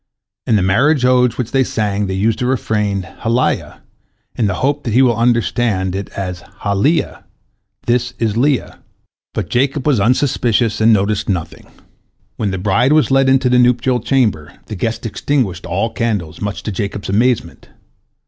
In 0.47 0.55
the 0.55 0.63
marriage 0.63 1.05
ode 1.05 1.33
which 1.33 1.51
they 1.51 1.63
sang 1.63 2.07
they 2.07 2.15
used 2.15 2.39
the 2.39 2.47
refrain 2.47 3.03
"Halia," 3.19 3.81
in 4.35 4.47
the 4.47 4.55
hope 4.55 4.83
that 4.83 4.93
he 4.93 5.03
would 5.03 5.13
understand 5.13 5.95
it 5.95 6.09
as 6.17 6.41
Ha 6.41 6.73
Leah, 6.73 7.23
"This 7.85 8.15
is 8.17 8.35
Leah." 8.35 8.79
But 9.35 9.49
Jacob 9.49 9.85
was 9.85 9.99
unsuspicious 9.99 10.81
and 10.81 10.91
noticed 10.91 11.29
nothing. 11.29 11.67
When 12.35 12.49
the 12.49 12.57
bride 12.57 12.93
was 12.93 13.11
led 13.11 13.29
into 13.29 13.47
the 13.47 13.59
nuptial 13.59 13.99
chamber, 13.99 14.57
the 14.65 14.75
guests 14.75 15.05
extinguished 15.05 15.67
all 15.67 15.89
the 15.89 15.93
candles, 15.93 16.41
much 16.41 16.63
to 16.63 16.71
Jacob's 16.71 17.09
amazement. 17.09 17.69